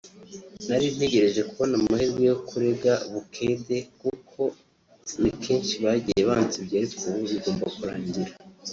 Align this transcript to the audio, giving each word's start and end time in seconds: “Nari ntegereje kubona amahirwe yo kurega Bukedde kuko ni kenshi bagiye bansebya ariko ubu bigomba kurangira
“Nari 0.67 0.87
ntegereje 0.95 1.41
kubona 1.49 1.73
amahirwe 1.79 2.21
yo 2.31 2.37
kurega 2.47 2.93
Bukedde 3.11 3.77
kuko 4.01 4.41
ni 5.21 5.31
kenshi 5.43 5.75
bagiye 5.83 6.21
bansebya 6.29 6.75
ariko 6.79 7.03
ubu 7.09 7.21
bigomba 7.31 7.65
kurangira 7.77 8.31